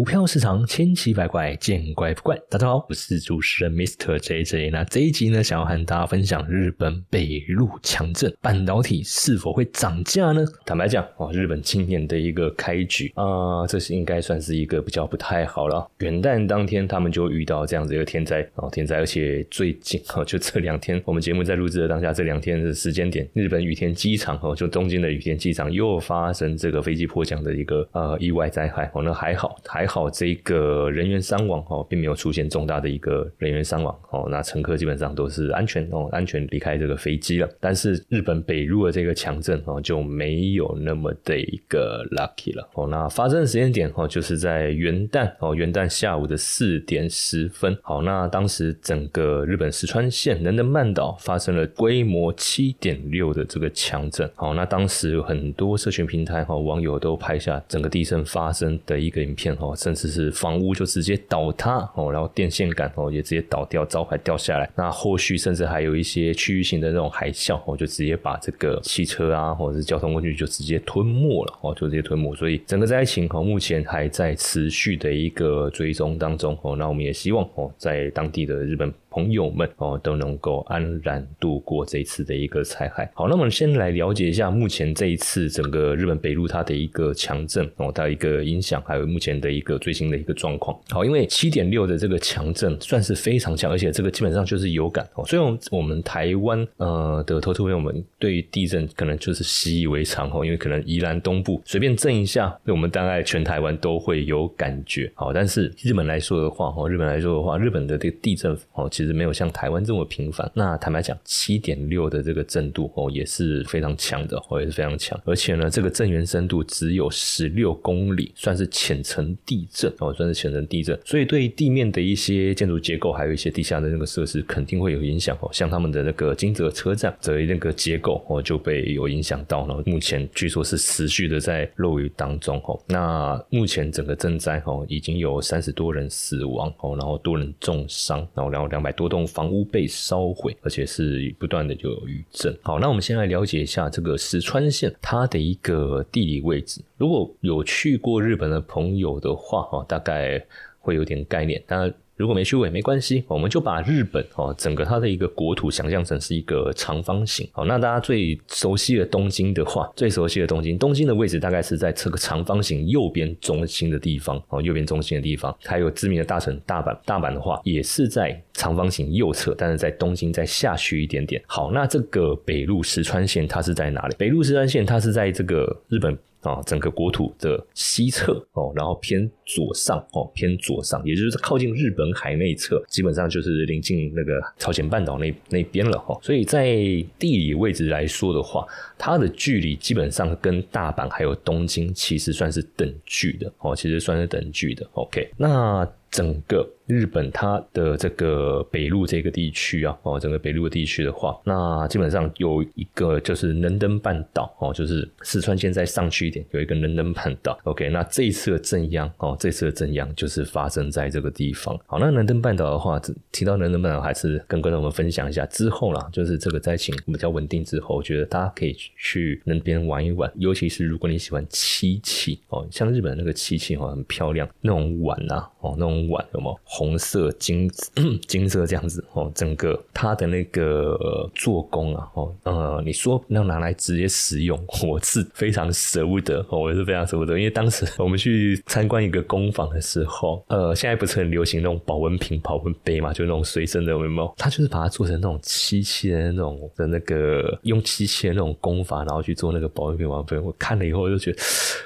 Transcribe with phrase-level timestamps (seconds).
[0.00, 2.34] 股票市场千奇百怪，见怪不怪。
[2.48, 4.16] 大家好，我是主持人 Mr.
[4.18, 4.70] JJ。
[4.70, 10.42] 那这一集呢，想要和大家分享日本北陆强震，半导体是否会涨价呢？
[10.64, 15.86] 坦白讲，哦，日本今年的一个开局啊，这是应该算是一个比较不太好了。
[15.98, 29.89] 元旦当天，他们就遇到这样子一个天灾哦，天灾，而且最近 哦，就这两天，我们节目在录制的当下，这两天的时间点，日本羽田机场哦，就东京的羽田机场又发生这个飞机迫降的一个呃意外灾害哦，那还好还。
[29.90, 34.28] 还好，这个人员伤亡哦，并没有出现重大的一个人员伤亡哦。
[34.30, 37.48] 那乘客基本上都是安全哦，安全离开这个飞机了。
[37.58, 42.86] 但是日本北陆的这个强震哦，就没有那么的一个 lucky 了哦。
[42.86, 47.76] 那发生的时间点哦，就是在元旦哦，元旦下午的四点十分。
[47.82, 54.30] 好，那当时整个日本石川县能登半岛发生了规模七点六的这个强震。
[54.36, 59.74] 好，那当时很多社群平台哈网友都拍下整个地震发生的一个影片哦。
[59.82, 64.70] 甚至是房屋就直接倒塌哦，然后电线杆哦也直接倒掉，招牌掉下来。
[64.76, 72.34] 那后续甚至还有一些区域性的那种海啸哦，就直接把这个汽车啊或者是交通工具就直接吞没了哦，就直接吞没。
[72.34, 76.76] 所以整个灾情哦目前还在持续的一个追踪当中哦。
[76.76, 78.92] 那我们也希望哦，在当地的日本。
[79.10, 83.10] 朋友们哦，都能够安然度过这一次的一个灾害。
[83.14, 90.78] 好，那我们先来了解一下目前这一次整个日本北陆它的一个强震哦，它一个影响，还有目前的一个最新的一个状况。
[90.90, 95.24] 好，因为七点六的这个强震算是非常强，而且这个基本上就是有感哦。
[95.26, 105.10] 所以我们台湾呃的投资朋友们对于地震可能就是习以为常哦，因为可能宜兰东部随便震一下，我们大概全台湾都会有感觉。
[105.14, 108.88] 好，但是日本来说的话哦，日本来说的话，日本的这个地震哦。
[109.00, 110.50] 其实没有像台湾这么频繁。
[110.52, 115.18] 那坦白讲，七点六的这个震度哦，也是非常强的，哦也是非常强。
[115.24, 121.00] 而且呢，这个震源深度只有十六公里，算是浅层地震哦，算是浅层地震。
[121.02, 125.48] 所以对地面的一些建筑结构，还有一些地下的那个设施，肯定会有影响哦。
[125.50, 129.82] 像他们的那个金泽车站的那个结构哦，就被有影响到了。
[129.86, 132.78] 目前据说是持续的在漏雨当中哦。
[132.86, 138.89] 那目前整个震灾哦，已经有三十多人死亡哦，然后多人重伤，然后然后两百。
[138.92, 142.56] 多栋房屋被烧毁，而且是不断的就有余震。
[142.62, 146.80] 好，那我们先来了解一下这个石川县它的一个地理位置。
[146.96, 150.44] 如果有去过日本的朋友的话，哈，大概
[150.78, 151.62] 会有点概念。
[151.66, 151.94] 当然。
[152.20, 157.48] 如果没去过也没关系，我们就把日本哦整个它的一个国土想象成是一个长方形。
[157.50, 165.56] 好，那大家最熟悉的东京的话，最熟悉的东京，东京的位置大概是在这个长方形右边中心的地方哦，右边中心的地方。
[165.64, 171.42] 还有知名的大城大阪，大阪的话也是在长方形右侧，但是在东京再下去一点点。
[171.46, 174.14] 好，那这个北陆石川线它是在哪里？
[174.18, 176.18] 北陆石川线它是在这个日本。
[176.42, 186.18] 啊，整个国土的西侧哦，然后偏左上哦，偏左上，也就是靠近日本海那侧，基本上就是临近那个朝鲜半岛那那边了哈。
[186.22, 186.74] 所以在
[187.18, 194.86] 地理位置来说的话，它的距离基本上跟大阪还有东京其实算是等距的哦，其实算是等距的。
[194.92, 196.68] OK，那整个。
[196.86, 207.56] 日本它的这个北陆这个地区啊，哦，整个北陆地区的话，那基本上有一个就是能登半岛哦，就是四川现在上去一点，有一个能登半岛。
[207.62, 211.78] OK，那这一次的震央哦，这次的震央就是发生在这个地方。
[211.86, 213.00] 好，那能登半岛的话，
[213.30, 226.58] 提到能登半岛，还是跟观众们分享一下之后啦，就是这个灾情比较稳定之后，我觉得大家可以去那边玩一玩，尤其是如果你喜欢漆器哦，像日本那个漆器哦，很漂亮，那种碗啊，哦，那种碗有没有？
[226.64, 227.70] 红色、金
[228.26, 230.98] 金色这样子哦，整个它的那个
[231.34, 244.34] 做工啊，哦，呃，你说要拿来直接使用， 我是非常舍不得哦，我是非常舍不得，因为当时 我们去参观一个工坊的时候，呃，现在不是很流行那种保温瓶、保温杯嘛，就那种随身的，有没有？
[244.38, 250.38] 他就是把它做成那种漆器的那种的那个用漆器的那种工法，然后去做那个保温瓶、保温杯。
[250.38, 251.38] 我看了以后就觉得，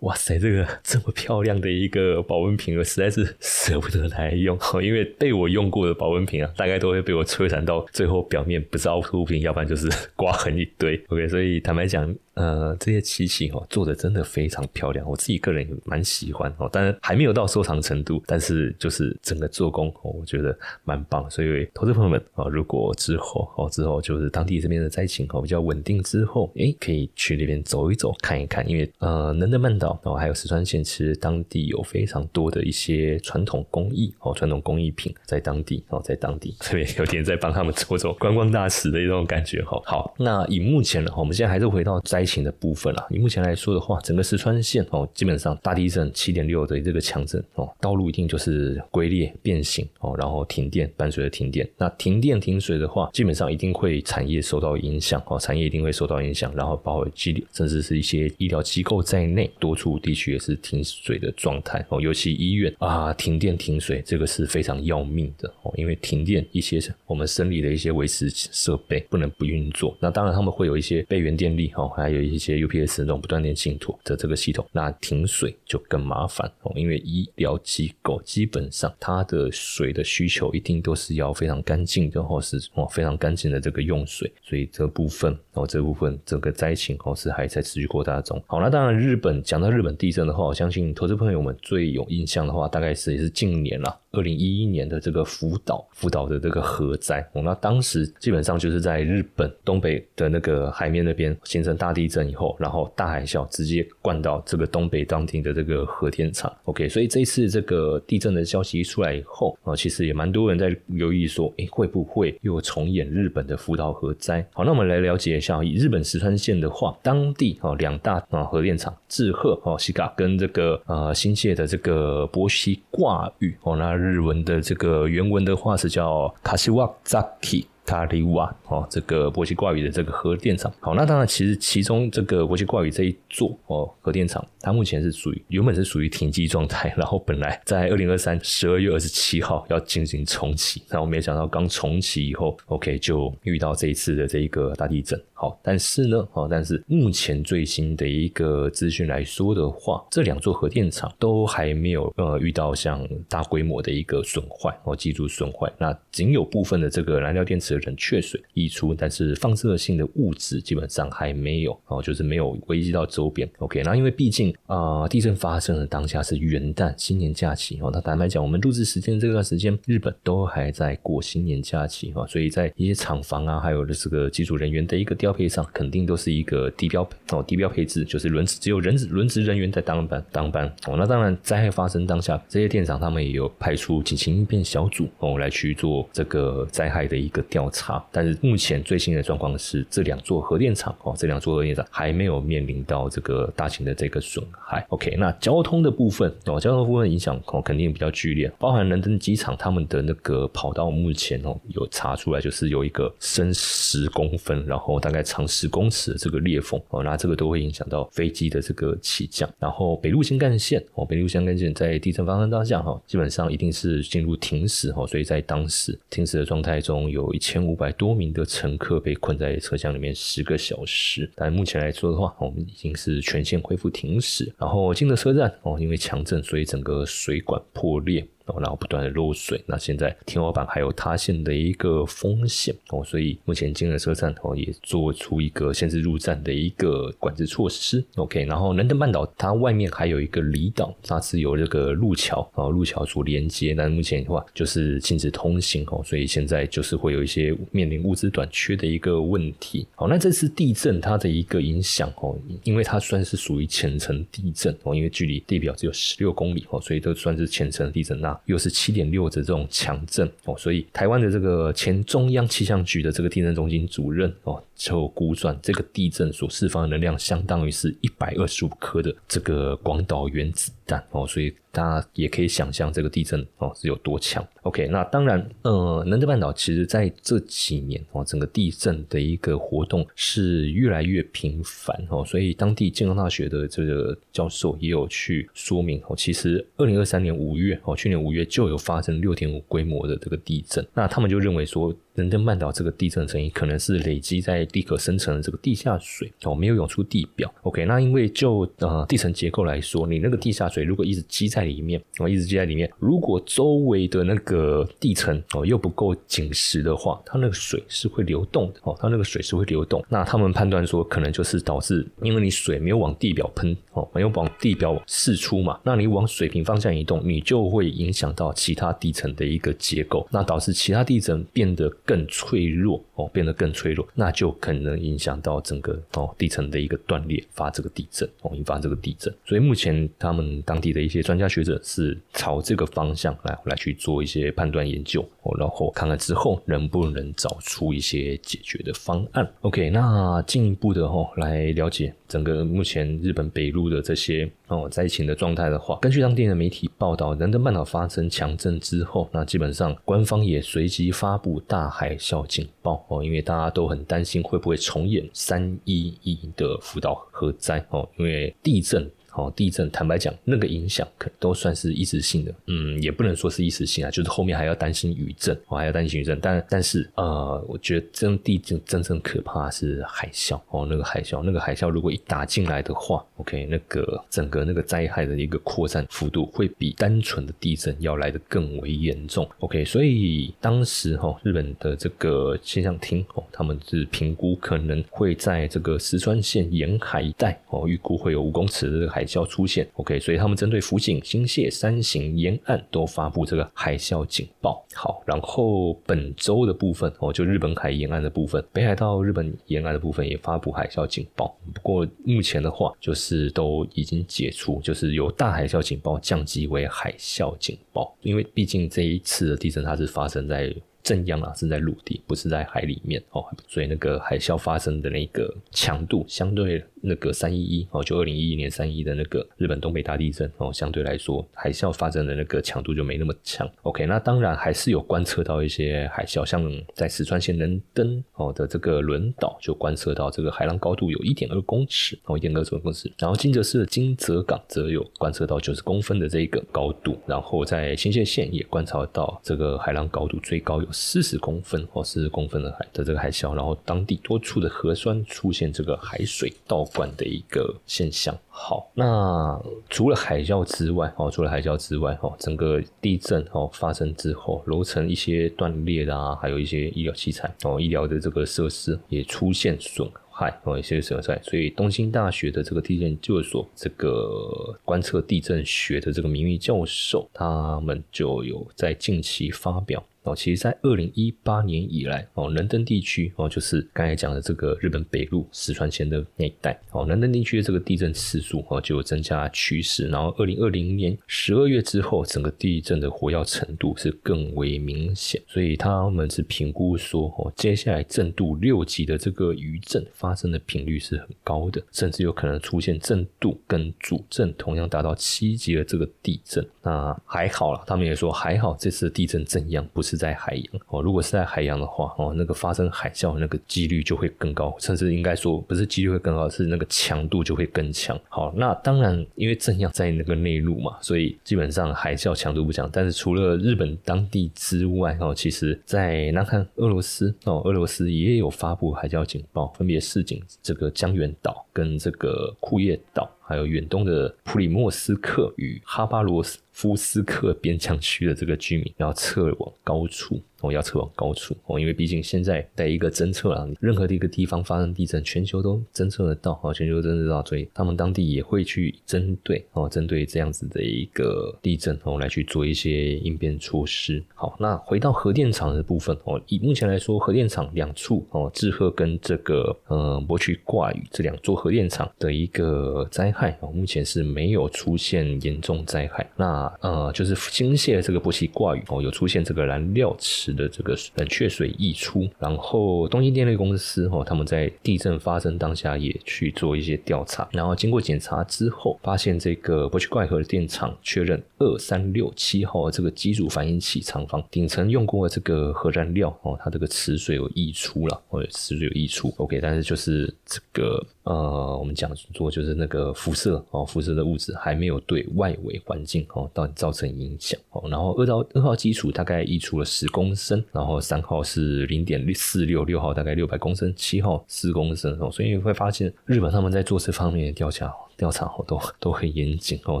[0.00, 4.58] 哇塞，这个这么漂亮的一个保温瓶，我实在是舍不得来用。
[4.82, 11.02] 因为被我用过的保温瓶啊，大概都会被我摧残到最后表面不是凹凸不平，要不然就是刮痕一堆。
[11.08, 12.14] OK，所以坦白讲。
[12.38, 16.68] 呃，这些漆器哦，做的真的非常漂亮，我自己个人也蛮喜欢哦。
[16.72, 21.28] 当然还没有到收藏程度，但是就是整个做工哦，我觉得蛮棒。
[21.28, 39.82] 所以投资朋友们啊，如果之后哦之后就是当地这边的灾情哦比较稳定之后，诶，可以去那边走一走看一看，因为呃能德曼岛哦还有石川县，其实当地有非常多的一些传统工艺哦，传统工艺品在当地哦，在当地这边有点在帮他们做做观光大使的一种感觉哈。
[39.84, 42.27] 好，那以目前呢，我们现在还是回到灾。
[42.28, 88.42] 情的部分啊，以目前来说的话，整个石川县哦，基本上大地震七点六的这个强震哦，道路一定就是龟裂变形哦，然后停电伴随着停电，那停电停水的话，基本上一定会产业受到影响哦，产业一定会受到影响，然后包括机甚至是一些医疗机构在内，多处地区也是停水的状态哦，尤其医院啊，停电停水这个是非常要命的哦，因为停电一些我们生理的一些维持设备不能不运作，那当然他们会有一些备源电力哦，还有一些 UPS 那种不断电信托的这个系统，那停水就更麻烦哦，因为医疗机构基本上它的水的需求一定都是要非常干净的，或是哦非常干净的这个用水，所以这部分哦这部分整个灾情哦是还在持续扩大中。
[88.46, 94.00] 好，那当然日本讲到日本地震的话，我相信投资朋友们最有印象的话，大概是也是近年了。
[94.12, 106.50] 二零一一年的这个福岛，福岛的这个核灾，哦那当时基本上就是在日本东北的那个海面那边形成大地震以后，然后大海啸直接灌到这个东北当地的这个核电厂。
[106.64, 114.42] OK，所以这一次这个地震的消息一出来以后啊，其实也蛮多人在留意说，哎，会不会又重演日本的福岛核灾？
[114.54, 123.97] 好，那我们来了解一下，以日本石川县的话，当地啊两大啊核电厂志贺哦西嘎跟这个呃新泻的这个博西挂玉哦那。
[123.98, 127.66] 日文的这个原文的话是叫卡西瓦扎基。
[127.88, 157.78] 卡里瓦哦，这个波西挂语的这个核电厂，好，那当然其实其中这个波西挂语这一座哦核电厂，它目前是属于原本是属于停机状态，然后本来在二零二三十二月二十七号要进行重启，然后没想到刚重启以后，OK 就遇到这一次的这一个大地震，好，但是呢，哦，但是目前最新的一个资讯来说的话，这两座核电厂都还没有呃遇到像大规模的一个损坏哦，机组损坏，那仅有部分的这个燃料电池的。
[157.88, 163.48] 冷却水溢出，但是放射性的物质基本上还没有哦，就是没有危及到周边。
[163.60, 180.96] OK，那因为毕竟啊，地震发生的当下是元旦新年假期哦，那坦白讲，我们录制时间这段时间，日本都还在过新年假期哦，所以在一些厂房啊，还有的这个机组人员的一个调标配上，肯定都是一个低标哦，低标配置，就是轮值只有人轮值人员在当班当班哦。
[180.96, 187.68] 那当然，灾害发生当下，这些电厂他们也有派出紧急应变小组哦，来去做这个灾害的一个调。
[187.70, 194.86] 查，但是目前最新的状况是，这两座核电厂哦，这两座核电厂还没有面临到这个大型的这个损害。
[194.88, 209.48] OK，那交通的部分哦，交通部分影响哦肯定比较剧烈，包含仁登机场他们的那个跑道目前哦有查出来，就是有一个深十公分，然后大概长十公尺的这个裂缝哦，那这个都会影响到飞机的这个起降。
[209.58, 217.58] 然后北陆新干线哦，北陆新干线在地震发生当下哈，基本上一定是进入停驶哦，所以在当时停驶的状态中有一千。
[217.68, 224.50] 五百多名的乘客被困在车厢里面十个小时，但目前来说的话，我们已经是全线恢复停驶。
[224.56, 228.26] 然后金泽车站哦，因为强震，所以整个水管破裂。
[228.48, 238.04] 哦然后不断的漏水，那现在天花板还有塌陷的一个风险哦，所以目前金额车站哦也做出一个限制入站的一个管制措施。
[238.16, 249.86] OK，然后南登半岛它外面还有一个离岛，它是由这个路桥哦，路桥所连接，但目前的话就是禁止通行哦，所以现在就是会有一些面临物资短缺的一个问题。
[249.94, 258.37] 好，那这次地震它的一个影响哦，因为它算是属于浅层地震哦，因为距离地表只有十六公里哦，所以都算是浅层地震那。
[258.44, 271.54] 又是七点六的这种强震哦，所以台湾的这个前中央气象局的这个地震中心主任哦，就估算这个地震所释放的能量相当于是一百二十五颗的这个广岛原子弹哦，所以。
[271.70, 274.44] 大家也可以想象这个地震哦是有多强。
[274.62, 291.94] OK，那当然，呃，能登半岛其实在这几年哦，整个地震的一个活动是越来越频繁哦，所以当地健康大学的这个教授也有去说明哦，其实二零二三年五月哦，去年五月就有发生六点五规模的这个地震，那他们就认为说。
[292.22, 297.52] 能登半岛这个地震成因可能是累积在地壳深层的这个地下水哦，没有涌出地表。
[297.62, 310.04] OK，那因为就呃地层结构来说，你那个地下水如果一直积在里面哦，一直积在里面，如果周围的那个地层哦又不够紧实的话，它那个水是会流动的哦，它那个水是会流动。
[310.08, 321.88] 那他们判断说，可能就是导致因为你水没有往地表喷哦，没有往地表释出嘛，那你往水平方向移动，你就会影响到其他地层的一个结构，那导致其他地层变得。
[322.08, 329.30] 更脆弱哦，变得更脆弱，那就可能影响到整个哦地层的一个断裂，发这个地震哦，引发这个地震。
[329.44, 339.46] 所以目前他们当地的一些专家学者是朝这个方向来来去做一些判断研究哦，然后看看之后能不能找出一些解决的方案。
[339.60, 359.10] OK，那进一步的哦来了解整个目前日本北陆的这些哦灾情的状态的话，根据当地的媒体报道，能登半岛发生强震之后，那基本上官方也随即发布大海啸警报哦，因为大家都很担心会不会重演三一一的福岛核灾哦，因为地震。
[359.38, 389.27] 哦，地震，坦白讲，那个影响可都算是一时性的，嗯，也不能说是一时性啊，就是后面还要担心余震，我还要担心余震，但但是呃，我觉得真地震真正可怕是海啸哦，那个海啸，那个海啸如果一打进来的话，OK，那个整个那个灾害的一个扩散幅度会比单纯的地震要来的更为严重，OK，所以当时哈日本的这个气象厅哦，他们是评估可能会在这个石川县沿海一带哦，预估会有五公尺的海。
[389.28, 394.82] 啸出现，OK，所以他们针对福井、新泻、山形沿岸都发布这个海啸警报。
[394.94, 401.54] 好，然后本周的部分哦，就日本海沿岸的部分，北海道日本沿岸的部分也发布海啸警报。
[401.74, 410.74] 不过目前的话，就是都已经解除，就是由大海啸警报降级为海啸警报，因为毕竟这一次的地震它是发生在。
[411.02, 423.66] 震央啊是在陆地，不是在海里面哦，所以那个海啸发生的那个强度，相对那个三一一哦，就二零一一年三一的那个日本东北大地震哦，相对来说海啸发生的那个强度就没那么强。
[423.82, 433.10] OK，那当然还是有观测到一些海啸，像在石川县能登哦的这个轮岛就观测到这个海浪高度有一点二公尺哦，一点二公尺。
[433.18, 440.87] 然后金泽市的金泽港则有观测到九十公分的这一个高度，然后在新泻县也观察到这个海浪高度最高有。
[440.92, 448.36] 四十公分或四十公分的海的这个海啸，然后当地多处的核酸出现这个海水倒灌的一个现象。
[448.48, 460.08] 好，那除了海啸之外，哦，除了海啸之外，哦，整个地震哦发生之后，楼层一些断裂啊，还有一些医疗器材哦，医疗的这个设施也出现损。
[460.30, 470.00] 害哦，一些损害，所以东京大学的这个地震研究所这个观测地震学的这个名誉教授，他们就有在近期发表。
[470.24, 480.08] 哦，其实，在二零一八年以来，哦，能登地区哦，就是刚才讲的这个日本北陆石川县的那一带，哦，能登地区的这个地震次数哦，就有增加趋势。
[480.08, 485.40] 然后，二零二零年十二月之后，整个地震的活跃程度是更为明显。
[485.46, 496.66] 所以，他们是评估说，哦，接下来震度六级的这个余震发生的频率是很高的，甚至有可能出现震度跟主震同样达到七级的这个地震。
[496.82, 500.07] 那还好了，他们也说还好，这次地震震央不是。
[500.08, 508.18] 是在海洋哦，如果是在海洋的话哦，那个发生海啸那个几率就会更高，甚至应该说不是几率会更高，是那个强度就会更强。
[508.28, 512.88] 好，那当然因为震央在那个内陆嘛，所以基本上海啸强度不强。
[512.90, 523.30] 但是除了日本当地之外哦，其实在南韩、俄罗斯哦，俄罗斯也有发布海啸警报，分别示警这个江原岛跟这个库页岛。
[523.40, 530.40] 还有远东的普里莫斯克与哈巴罗斯 夫斯克边疆区的这个居民要撤往高处。
[530.60, 544.22] 哦，要撤往高处哦，因为毕竟现在在一个侦测啊，任何的一个地方发生地震，全球都侦测得到哦，全球侦测得到，所以他们当地也会去针对哦，针对这样子的一个地震哦，来去做一些应变措施。
[544.34, 556.28] 好，那回到核电厂的部分哦，以目前来说，核电厂两处哦，志贺跟这个呃博取挂宇这两座核电厂的一个灾害哦，目前是没有出现严重灾害。
[556.36, 560.47] 那呃，就是新泻这个博奇挂宇哦，有出现这个燃料池。
[560.54, 581.06] 的这个冷却水溢出，然后东京电力公司哦，他们在地震发生当下也去做一些调查，然后经过检查之后，发现这个博奇怪核电厂确认二三六七号这个机组反应器厂房顶层用过的这个核燃料哦，它这个池水有溢出了，或者池水有溢出，OK，但是就是这个。
[581.24, 587.60] 呃，我们讲说就是那个辐射哦，辐射的物质还没有对外围环境哦到造成影响。
[587.90, 595.30] 然后二到二号基础大概溢出了十公升，然后三号是零点四六，六号大概六百公升，七号四公升哦。
[595.30, 597.92] 所以会发现日本他们在做这方面的调查。
[598.18, 600.00] 调查哦都都很严谨哦，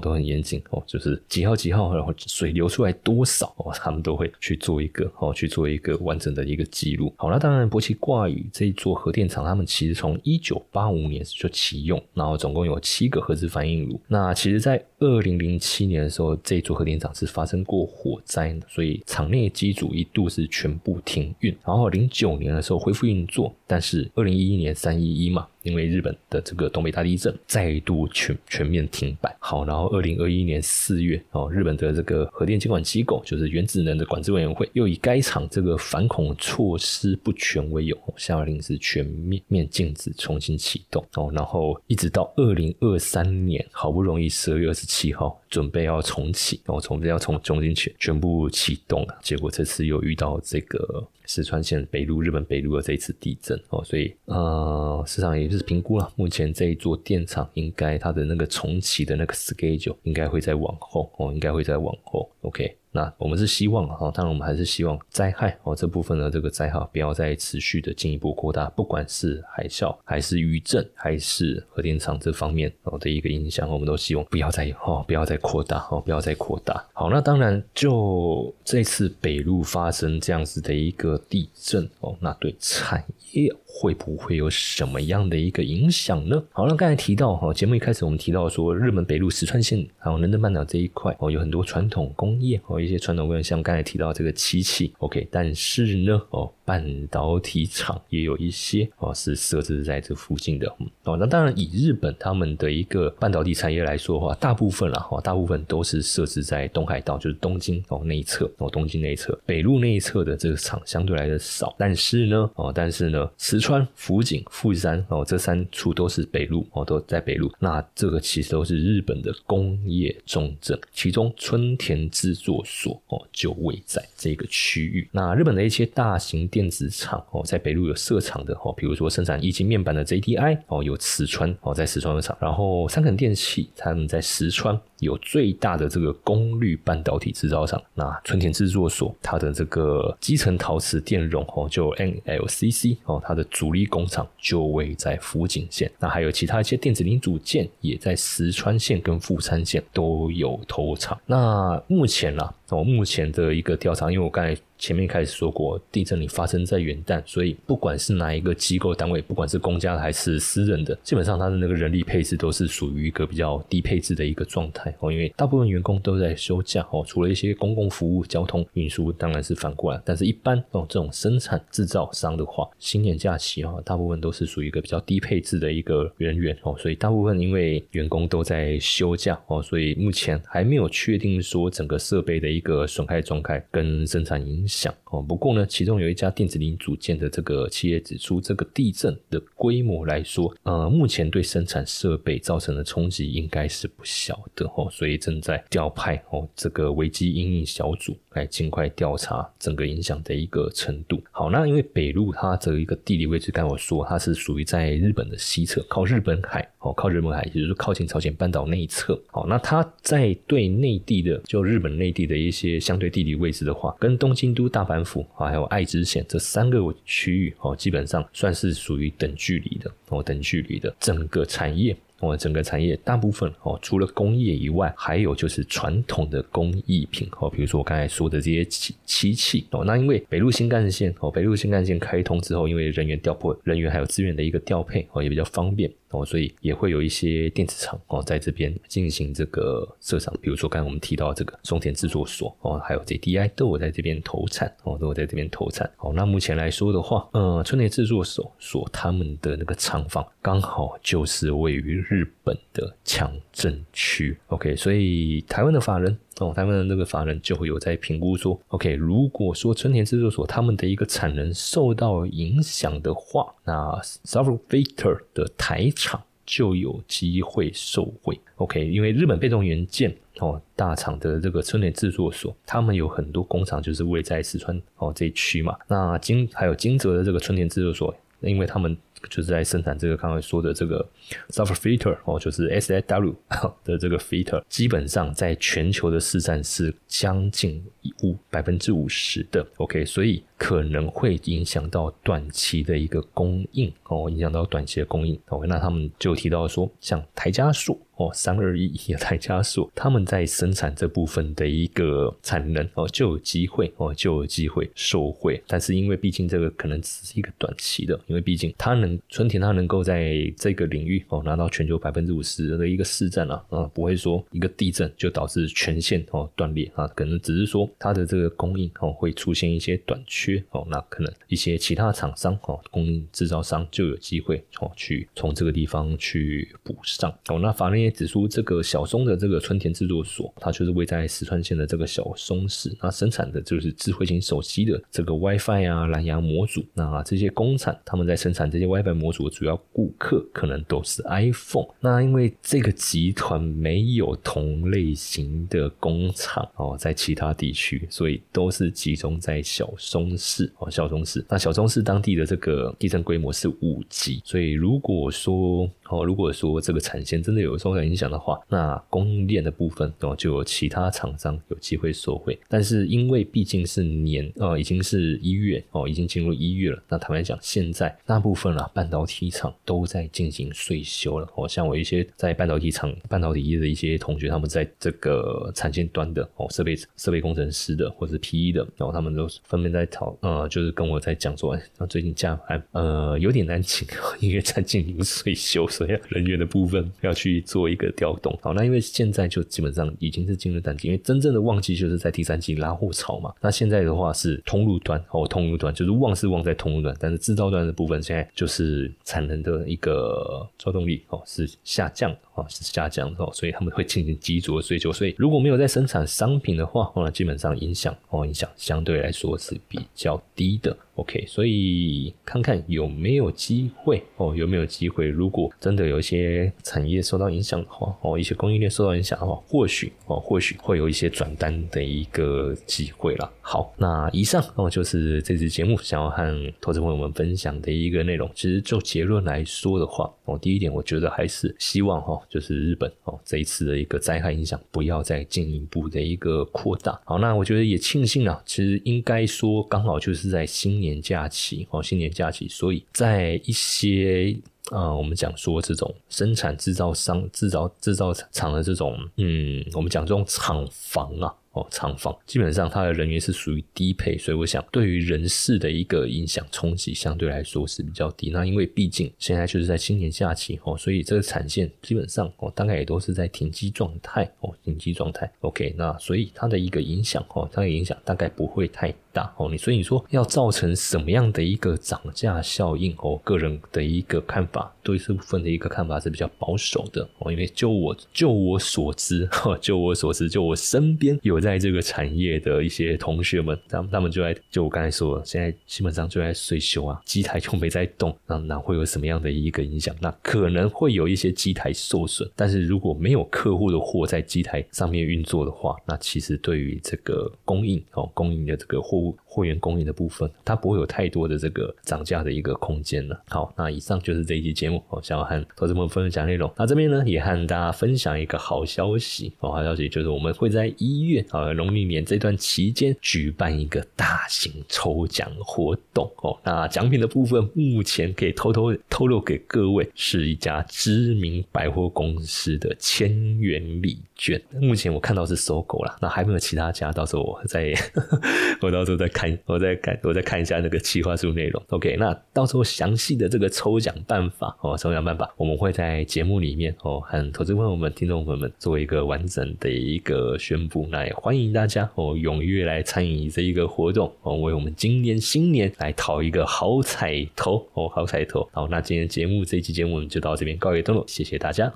[0.00, 7.14] 都很严谨哦，就是几号几号，然后水流出来多少哦，他们都会去做一个哦，去做一个完整的一个记录。
[7.16, 14.00] 好，那当然，博奇挂宇这一座核电厂，他们其实从一九八五年就启用，然后总共有七个核子反应炉。
[14.08, 21.56] 那其实，在二零零七年的时候，这一座核电厂是发生过火灾的，所以厂内机组一度是全部停运。
[21.64, 25.46] 然后零九年的时候恢复运作，但是二零一一年三一一嘛。
[25.68, 41.04] 因为日本的这个东北大地震再度全全面停摆，好，然后二零二一年四月哦，日本的这个核电监管机构就是原子能的管制委员会，又以该厂这个反恐措施不全为由，下令是全面面禁止重新启动。
[41.14, 51.08] 哦，然后一直到二零二三年，好不容易十二月二十七号准备要重启，哦，准备要从重新全全部启动了，结果这次又遇到这个。
[51.30, 62.77] 四川县北路，日本北路的这一次地震哦，所以呃，市场也是评估了，目前这一座电厂应该它的那个重启的那个 schedule 应该会在往后哦，应该会在往后，OK。
[62.90, 76.86] 那我们是希望啊，当然我们还是希望灾害哦这部分的这个灾害不要再持续的进一步扩大，不管是海啸还是余震还是核电厂这方面哦的一个影响，我们都希望不要再哦不要再扩大哦不要再扩大。
[76.92, 83.54] 好，那当然就这次北路发生这样子的一个地震哦，那对产业。
[83.70, 86.42] 会不会有什么样的一个影响呢？
[86.50, 96.50] 好了，刚才提到哈，节目一开始我们提到说，日本北陆石川县还有能登半岛这一块哦，有很多传统工业哦，一些传统工业，像刚才提到这个漆器，OK，但是呢哦。
[96.68, 100.70] 半导体厂也有一些哦，是设置在这附近的
[101.04, 101.16] 哦。
[101.16, 111.74] 那当然，以日本他们的一个半导体产业来说的话，大部分啦哈，大部分都是设置在东海道，就是东京哦那一侧哦，东京那一侧，北路那一侧的这个厂相对来的少。
[111.78, 117.52] 但是呢哦，但是呢是，石川、福井、富山哦，这三处都是北路哦，都在北路。
[117.58, 125.08] 那这个其实都是日本的工业重镇，其中春田制作所哦就位在这个区域。
[125.10, 151.18] 那日本的一些大型电子厂哦，在北路有设厂的哦，比如说生产液晶面板的 JDI 哦，有石川哦，在石川有厂，然后三肯电器他们在石川有最大的这个功率半导体制造厂，那春田制作所它的这个基层陶瓷电容哦，就 NLCC 哦，它的主力工厂就位在福井县，那还有其他一些电子零组件也在石川县跟富山县都有投厂。
[151.26, 154.56] 那目前呢，哦，目前的一个调查，因为我刚才。
[154.78, 165.10] 前面开始说过，地震里发生在元旦，所以不管是哪一个机构单位，不管是公家的还是私人的，基本上它的那个人力配置都是属于一个比较低配置的一个状态哦。
[165.10, 170.00] 因为大部分员工都在休假哦，除了一些公共服务、交通运输，当然是反过来。
[170.04, 184.67] 但是一般哦，这种生产制造商的话，新年假期啊，大部分都是属于一个比较低配置的一个人员哦，所以大部分因为员工都在休假哦，所以目前还没有确定说整个设备的一个损害状态跟生产影。
[184.68, 201.20] 想哦，不过呢，其中有一家电子零组件的这个企业指出，这个地震的规模来说，呃，目前对生产设备造成的冲击应该是不小的哦，所以正在调派哦这个危机应应小组来尽快调查整个影响的一个程度。
[201.30, 209.16] 好，那因为北路它这一个地理位置，刚才我说它是属于在日本的西侧，靠日本海哦，靠日本海，也就是靠近朝鲜半岛那一侧。
[209.28, 214.48] 好，那它在对内地的，就日本内地的一些相对地理位置的话，跟东京。
[214.58, 221.94] 都大阪府啊，还有爱知县这三个区域哦，基本上算是属于等距离的哦，等距离的整个产业。
[222.20, 229.84] 哦，整个产业大部分哦，除了工业以外，还有就是传统的工艺品哦，比如说我刚才说的这些漆漆器哦。
[229.84, 240.34] 那因为北陆新干线哦，北陆新干线开通之后，因为人员调配、人员还有资源的一个调配哦，也比较方便哦，所以也会有一些电子厂哦，在这边进行这个设厂。
[240.40, 245.88] 比如说刚才我们提到这个松田制作所哦，还有 JDI 都有在这边投产哦，都有在这边投产。
[245.98, 251.98] 哦，那目前来说的话，呃，春田制作所所他们的那个厂房刚好就是位于。
[252.08, 278.14] 日本的强震区，OK，所以台湾的法人哦，台湾的那个法人就会有在评估说，OK，如果说春田制作所他们的一个产能受到影响的话，那 s u f f e r v a t o r 的台厂就有机会受惠，OK，因为日本被动元件哦大厂的这个春田制作所，他们有很多工厂就是位在四川哦这一区嘛，那金还有金泽的这个春田制作所。
[278.40, 278.96] 因为他们
[279.28, 281.06] 就是在生产这个刚才说的这个
[281.50, 283.34] soft filter 哦，就是 S I W
[283.84, 287.84] 的这个 filter，基本上在全球的市占是将近
[288.22, 289.66] 五百分之五十的。
[289.76, 295.38] OK，所以可能会影响到短期的一个供应哦，影响到短期的供应。
[295.48, 298.00] OK，那他们就提到说，像台加速。
[298.18, 305.62] 哦，三二一台加速，他们在生产这部分的一个产能哦，就有机会哦，就有机会受惠。
[305.66, 336.84] 但是因为毕竟这个可能只是一个短期的，因为毕竟它能春田它能够在这个领域哦拿到全球百分之五十的一个市占啊，啊不会说一个地震就导致全线哦断裂啊，可能只是说它的这个供应哦会出现一些短缺哦，那可能一些其他厂商哦供应制造商就有机会哦去从这个地方去补上哦，那法指出这个小松的这个春田制作所，它就是位在石川县的这个小松市，那生产的就是智慧型手机的这个 WiFi 啊蓝牙模组。
[336.94, 341.88] 那这些工厂他们在生产这些 WiFi 模组的主要顾客可能都是 iPhone。
[342.00, 351.44] 那因为这个集团没有同类型的工厂哦，在其他地区，所以都是集中在小松市哦，小松市。
[351.48, 362.58] 那小松市当地的这个地震规模是五级，所以如果说哦，如果说这个产线真的有受影响的话，那供应链的部分哦，就有其他厂商有机会受惠。
[362.68, 367.02] 但是因为毕竟是年哦，已经是一月哦，已经进入一月了。
[367.08, 371.48] 那坦白讲，现在大部分啊半导体厂都在进行税休了。
[371.56, 384.06] 哦，像我一些在半导体厂、半导体业的一些同学，他们在这个产线端的哦，设备设备工程师的或者是 P E 的，然后他们都分别在讨呃，就是跟我在讲说，那最近价还呃有点难请，
[384.40, 385.88] 因为在进行税休。
[385.88, 393.52] 所以人员的部分要去做一个调动，好，那因为现在就基本上已经是进入淡季，因为真正的旺季就是在第三季拉货潮嘛。
[393.60, 405.12] 那现在的话是通路端哦，通路端就是旺是旺在通路端，但是制造端的部分现在就是产能的一个作动力哦是下降哦是下降哦，所以他们会进行急逐的追求。
[405.12, 410.96] 所以如果没有在生产商品的话，那基本上影响哦影响相对来说是比较低的。
[411.16, 415.26] OK，所以看看有没有机会哦，有没有机会？
[415.26, 423.52] 如果真的有一些产业受到影响这样的话，哦，一些供应链受到影响的话，或许哦，或许会有一些转单的一个机会了。
[423.60, 428.50] 好，那以上哦就是这次节目想要和投资朋友们分享的一个内容。
[428.54, 437.20] 其实就结论来说的话，哦，第一点我觉得还是希望哈，就是日本哦这一次的一个灾害影响不要再进一步的一个扩大。
[437.24, 440.98] 好，那我觉得也庆幸啊，其实应该说刚好就是在新。
[440.98, 444.58] 年假期哦，新年假期，所以在一些
[444.90, 451.54] 啊，我们讲说这种生产制造商、制造制造厂的这种，嗯，我们讲这种厂房啊。
[451.72, 458.50] 哦厂房基本上它的人员是属于低配，所以我想对于人事的一个影响冲击相对来说是比较低。
[458.50, 465.50] 那因为毕竟现在就是在新年假期哦，所以这个产线基本上哦大概也都是在停机状态哦，停机状态。
[465.60, 469.68] OK，那所以它的一个影响哦，它的影响大概不会太大哦。
[469.70, 473.36] 你所以你说要造成什么样的一个涨价效应哦？
[473.44, 477.52] 个人的一个看法，对这部分的一个看法是比较保守的哦。
[477.52, 481.68] 因为就我就我所知哈， 就我所知，就我身边有在。
[481.68, 490.16] 在这个产业的一些同学们，他们他们就在就我刚才说，现在基本上就在税修啊，机台就没在动，那那会有什么样的一个影响？
[490.18, 499.36] 那可能会有一些机台受损，但是如果没有客户的货在机台上面运作的话，那其实对于这个供应哦，供应的这个货物。
[499.50, 503.42] 货源供应的部分，它不会有太多的这个涨价的一个空间了。
[503.48, 506.70] 好，那以上就是这一期节目，我想要和投资们分享内容。
[506.76, 516.58] 那这边呢，也和大家分享一个好消息，好消息就是我们会在一月啊农历年这段期间举办一个大型抽奖活动哦。
[516.64, 524.60] 那奖品的部分，目前可以偷偷透露给各位，是一家知名百货公司的千元礼券。
[524.80, 527.92] 目前我看到是搜狗了，那还没有其他家，到时候我再
[528.80, 529.48] 我到时候再看。
[529.66, 531.82] 我再看，我再看一下那个企划书内容。
[531.88, 541.06] OK，那到时候详细的这个抽奖办法哦，抽奖办法我们会在节目里面哦，和投资朋友们、听众朋友们做一个完整的一个宣布。
[541.10, 548.68] 那也欢迎大家哦，踊跃来参与这一个活动哦，为我们今年新年来讨一个好彩头哦，好彩头。
[548.72, 551.92] 好，那今天节目这一期节目我们就到这边告一段落，谢谢大家。